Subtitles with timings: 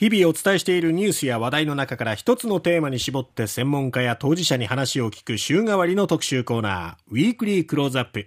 [0.00, 8.26] 日々お伝えしているニュースや話題の中から一つのテーマに絞って専門家や当事者に話を聞く週替わりの特集コーナー、ウィークリークローズアップ。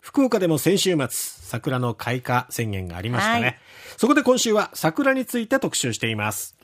[0.00, 3.40] 福岡でも先週末、桜の開花宣言がありましたね。
[3.42, 3.58] はい、
[3.96, 6.58] そこで今週は桜について特集しています。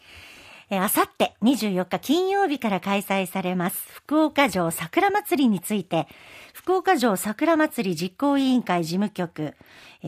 [0.69, 6.09] あさって24日金曜日から開催されます福岡城桜祭りについて、
[6.53, 9.55] 福岡城桜祭り実行委員会事務局、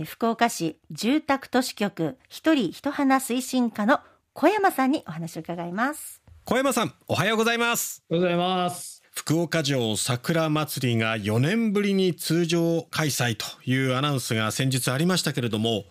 [0.05, 4.01] 福岡市住宅都市局一人一花推進課の
[4.39, 6.21] 小山さんにお話を伺います。
[6.45, 8.05] 小山さんおはようございます。
[8.11, 9.03] おはようございます。
[9.15, 15.85] 福岡城桜祭りが4年ぶりに通常開催というアナウンスが先日ありましたけれども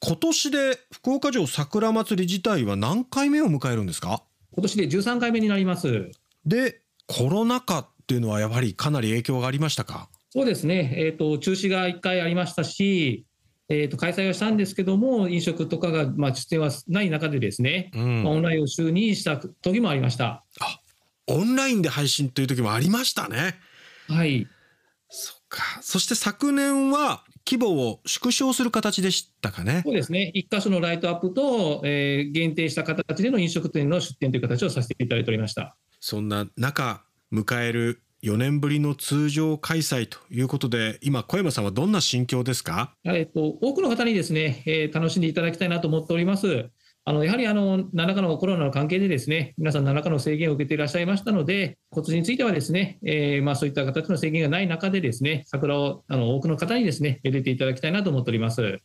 [0.00, 4.22] 今年で福岡城桜祭り自体は何回目を迎えるんですか？
[4.52, 6.10] 今年で13回目になります。
[6.46, 10.08] でコロナ禍っていうのはやはりかなり影響がありましたか？
[10.30, 13.26] そうですね、えーと中止が1回ありましたし、
[13.70, 20.80] えー、と開催はしたんですけども、飲食とかが、まあ、出演はない中でですね、うん、オンラインを週にした時もありましたあ
[21.28, 23.54] オンラインで配信という時もありましたね。
[24.08, 24.48] はい。
[25.08, 25.62] そっか。
[25.82, 29.82] そして昨年は規模を縮小する形でしたかね。
[29.84, 30.32] そうですね。
[30.34, 35.76] 一箇所のライトアップと、えー、限定した形での飲食店の出店という形をさせていただいておりました。
[36.00, 46.70] そんな中、迎える4年ぶりの通常開催ということで、今、小山さんはどんな心境ですか、えっと、多くの方にですね、えー、楽しんでいただきたいなと思っております。
[47.06, 58.80] あのやはりあの何らかのコロナの関係で、ですね皆さん、何らかの制限を受けていらっしゃいましたので、今年についてはですね、えー、まあ、そういった形の制限がない中で、ですね桜をあの多くの方にですね入れていただきたいなと思っております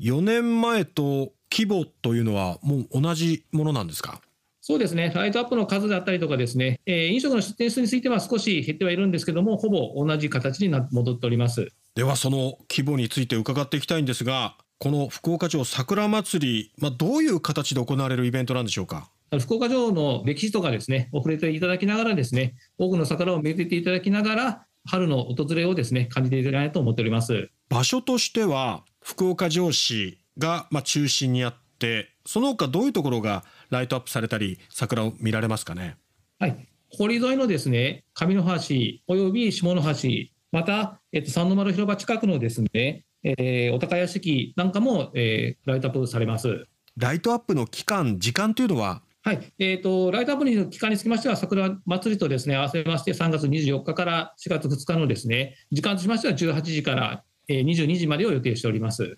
[0.00, 4.22] 4年前と規模というのは、もう同じものなんですか？
[4.68, 19.08] そうですね、ライトアップの数だったりとかですね、えー、飲食の出店数については少し減ってはいるんですけども、ほぼ同じ形にな戻っておりますでは、その規模について伺っていきたいんですが、この福岡城桜祭り、まあ、どういう形で行われるイベントなんでしょうか？
[19.38, 27.50] 福岡城の歴史とかですね、遅れていただきながらですね、多くの桜をめでていただきながら、春の訪れをですね、感じていただきたいと思っております。
[27.68, 35.96] 場所としては、福岡城市がまあ中心にあって、その他どういうところがライトアップされたり、桜を見られますかね？
[36.38, 38.74] はい、堀沿いのですね、上の橋
[39.06, 40.08] および下の橋、
[40.52, 46.66] また、えっと、三の丸広場近くのですね、えー、お高屋敷なんかも、えー、ライトアップされます。
[46.96, 49.02] ライトアップの期間、時間というのは？
[49.22, 59.16] はい、えーと、ライトアップの期間につきましては、桜祭りとですね合わせまして、3月24日から4月2日のですね時間としましては18時から22時までを予定しております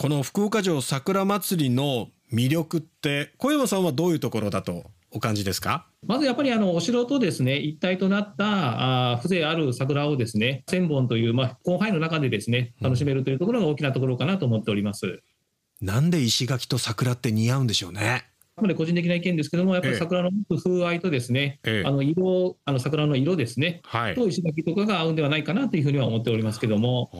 [0.00, 5.88] この福岡城桜祭りの魅力って小山さんはどういうところだとお感じですか？
[6.06, 15.04] まずやっぱりあのお城とですね一体となったあ風情ある桜をですね1000本という、まあ、広範囲の中でですね楽しめるというところが大きなところかなと思っております。
[15.06, 18.24] うん、なんで石垣と桜って似合うんでしょうね？
[18.54, 27.10] あまり個人的な意見ですけども、やっぱり桜の風合いとですね、ええ、あの色、あの桜の色ですね、はい、と石垣とかが合うんではないかなというふうには思っておりますけども。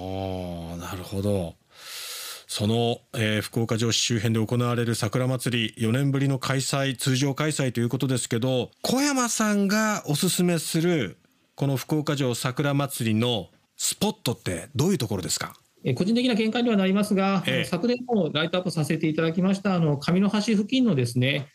[0.75, 1.55] あなるほど。
[2.51, 11.19] その、えー、福岡城市周辺で行われる桜祭り4年ぶりの開催通常開催ということですけど小山さんがおすすめする
[11.55, 15.53] この福岡城桜祭りのスポットってどういうところですか？
[15.95, 21.49] 個人的な見解にはなりますが、ええ、昨年もライトアップさせていただきましたあの上の橋付近のですね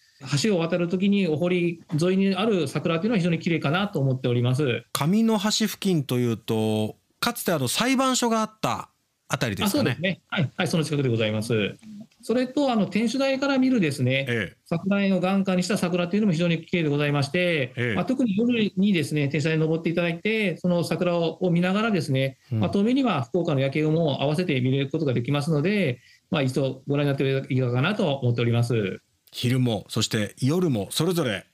[0.43, 4.83] 橋を渡るときにお堀沿いにある桜というのは非常に綺麗かなと思っております。
[4.93, 8.89] 上の橋付近というとかつてあの裁判所があった
[9.33, 9.97] あたりですかね。
[9.99, 11.75] ねはい、はい、その近くでございます。
[12.21, 29.01] それと、あの天守台から見るですね、ええ、桜絵の眼下にした桜というのも非常に綺麗でございまして、ええ、まあ、特に夜にですね天守台に登っていただいて、その桜を見ながらですね、うん、まあ、遠目には福岡の夜景も合わせて見れることができますので、まあ、一度ご覧になっていかがかなと思っております。
[29.31, 31.47] 昼も、そして夜も、それぞれ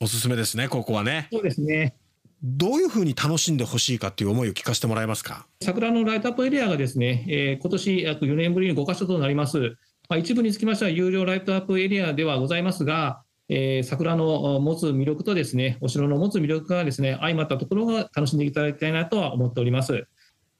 [0.00, 1.28] おすすめですね、ここはね。
[1.32, 1.94] そうですね。
[2.42, 5.46] どういうふうに楽しんでほしいかという思いを聞かせてもらえますか？
[5.62, 9.76] 桜のライトアップエリアがですね、えー、今年約4年ぶりに5か所となります。
[10.08, 20.06] まあ、一部につきましては有料ライトアップエリアではございますが、えー、桜の持つ魅力とですね、お城の持つ魅力がですね、相まったところが楽しんでいただきたいなとは思っております。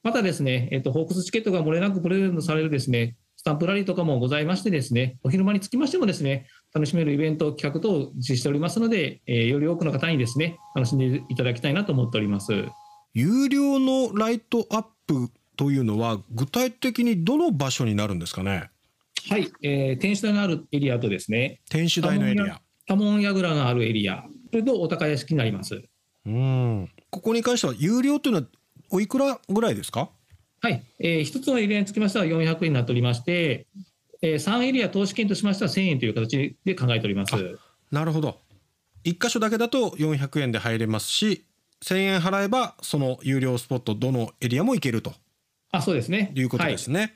[0.03, 12.51] またですね、えっ、と、ホークスチケットが漏れなくプレゼントされるですね、スタンプラリーとかもございましてですね、お昼間につきましてもですね、楽しめるイベント、企画等を実施しておりますので、えー、より多くの方にですね、楽しんでいただきたいなと思っております。
[13.13, 18.69] 有料のライトアップというのは、具体的にどの場所になるんですかね？
[19.29, 22.61] はい、えー、天守台のあるエリアとですね、天守台のエリア。
[22.87, 25.81] 多門櫓があるエリア、それとお高屋敷になります。
[26.25, 26.89] うん。
[27.09, 28.47] ここに関しては、有料というのは、
[28.89, 30.09] おいくらぐらいですか？
[30.61, 33.67] はい、えー、一つのエリアにつきましては400円になっておりまして、
[34.21, 37.33] えー、3エリア投資券としましては1000円という形で考えております。
[37.91, 38.39] なるほど。
[39.03, 41.45] 1箇所だけだと400円で入れますし、
[41.83, 45.13] 1000円払えばその有料スポットどのエリアも行けると
[45.71, 46.99] あそうですねいうことですね。
[46.99, 47.11] はい、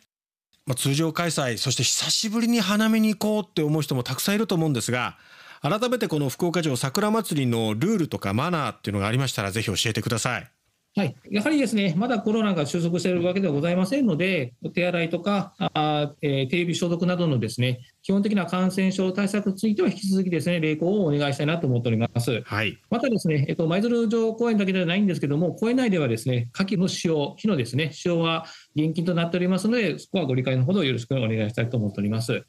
[0.68, 5.18] まあ、通常開催そして久しぶりに花見に行こうって思う人もたくさんいると思うんですが
[5.62, 10.52] 改めてこの福岡城桜まつりのルールとかマナーっていうのがありましたらぜひ教えてください。
[10.98, 22.42] はい、やはりですね、まだコロナが収束しているわけではございませんので、お手洗いとか、あえー、手指消毒などのですね、基本的な感染症対策については引き続きですね、励行をお願いしたいなと思っております。
[22.46, 32.46] はい、またですね、えっと、舞鶴城公園だけではないんですけども、公園内ではですね、火器の使用、火のですね、使用は厳禁となっておりますので、そこはご理解のほどよろしくお願いしたいと思っております。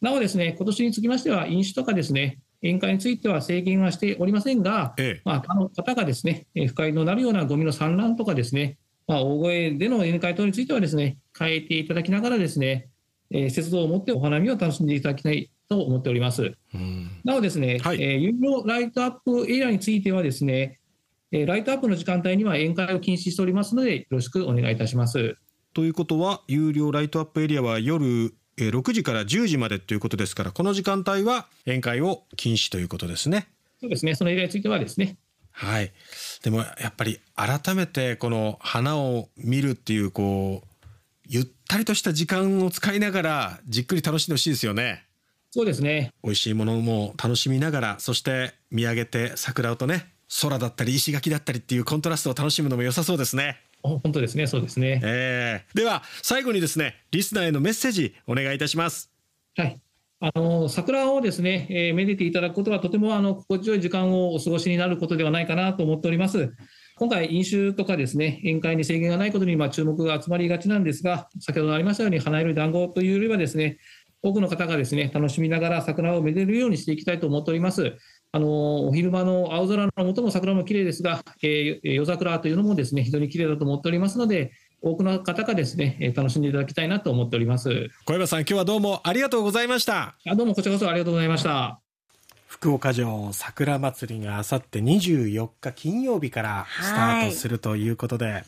[0.00, 12.88] なおですね、今年につきましては、飲酒とかですね、宴会については制限はしておりませんが、ええ、まあ、他の方がですね、不快のなるようなゴミの散乱とかですね、まあ、大声での宴会等についてはですね、変えていただきながらですね、
[13.30, 16.54] えー、節度を持ってお花見を楽しんでいただきたいと思っております。
[17.22, 20.80] なおですね、はい、えー、有料ライトアップエリアについてはですね、
[21.32, 25.36] えライトアップの時間帯には宴会を禁止しておりますので、よろしくお願いいたします。
[25.74, 33.48] ということは、有料ライトアップエリアは夜6時から10時までということですから、この時間帯は宴会を禁止ということですね。
[33.80, 35.16] そうですね、そのエリアについてはですね。
[35.50, 35.92] はい。
[36.42, 40.68] でもやっぱり改めてこの花を見るっていうこう
[41.26, 45.04] ゆったりとした時間を使いながらじっくり楽しんでほしいですよね。
[45.52, 46.12] そうですね。
[46.24, 50.10] 美味しいものも楽しみながら、そして見上げて桜とね、
[50.42, 53.60] 空だったり石垣だったりっていうコントラストを楽しむのも良さそうですね。
[53.84, 55.00] 本当ですね、そうですね。
[55.04, 59.10] えー、では最後にですね、リスナーへのメッセージお願いいたします。
[59.56, 59.80] はい。
[60.20, 66.54] あの桜をですね、えー、めでていただくことはとてもあの心地よい時間をお過ごしになることではないかなと思っております。
[66.96, 73.78] 今回、飲酒とかですね、宴会に制限がないことにま注目が集まりがちなんですが、先ほどありましたように、花色団子というよりはですね、
[74.22, 77.96] 多くの方がですね、楽しみながら桜をめでるようにしていきたいと思っております。
[78.34, 84.50] あのお昼間の青空の下も桜も綺麗ですが、えー、夜桜というのもですね、非常に綺麗だと思っておりますので、
[84.82, 87.90] 多くの方がですね、楽しんでいただきたいなと思っております。
[88.04, 90.16] 小山さん、今日はどうもありがとうございました。
[90.26, 91.78] あどうもこちらこそありがとうございました。
[92.48, 98.42] 福岡城桜まつりがあさって24日金曜日からスタートするということで、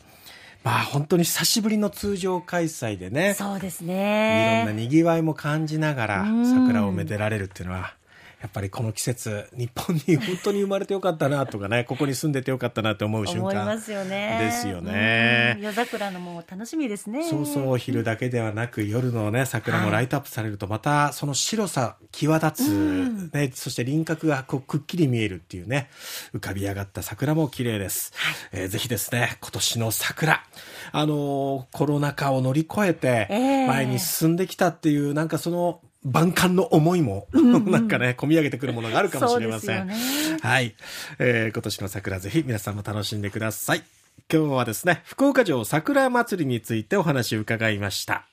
[0.65, 3.35] まあ本当に久しぶりの通常開催でね。
[3.35, 4.63] そうですね。
[4.65, 7.96] いろんな賑わいも感じながら桜をめでられるっていうのは、
[8.41, 14.37] やっぱりこの季節日本に本当に生まれてよかったなとかね ここに住んでてよかったなって思う瞬間ですよね。
[14.39, 15.57] ですよね。
[15.59, 17.27] 夜桜のも楽しみですね。
[17.27, 25.89] そうそう昼だけではなく夜のね桜もライトアップされるとまたその白さ際立つ、ね、そして輪郭がこうくっきり見えるっていうね
[26.33, 28.35] 浮かび上がった桜も綺麗です、はい。
[28.63, 30.43] えー、ぜひですね今年の桜
[30.91, 35.81] あのー、コロナ禍を乗り越えて前に進んできたっていう、なんかその
[36.11, 39.87] 万感の思いも、うんうん、 なんかね、込み上げてくるものがあるかもしれません。
[39.87, 39.95] ね、
[40.41, 40.75] はい。
[41.19, 43.83] えー、今年の桜ぜひ皆さんも楽しんでください。
[44.31, 48.27] 今日はですね、福岡城桜祭りについてお話を伺いました。